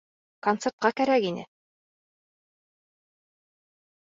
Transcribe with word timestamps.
Концертҡа 0.45 0.89
кәрәк 1.01 1.27
ине. 1.31 1.45